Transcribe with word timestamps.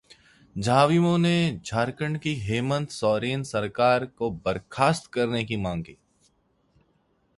झाविमो 0.55 1.17
ने 1.17 1.59
झारखंड 1.65 2.19
की 2.19 2.33
हेमंत 2.39 2.89
सोरेन 2.89 3.43
सरकार 3.43 4.05
को 4.05 4.31
बर्खास्त 4.45 5.11
करने 5.13 5.43
की 5.43 5.55
मांग 5.57 5.83
की 5.83 5.97